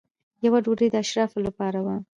یوه 0.45 0.59
ډوډۍ 0.65 0.87
د 0.91 0.95
اشرافو 1.03 1.39
لپاره 1.47 1.79
وه. 1.85 1.95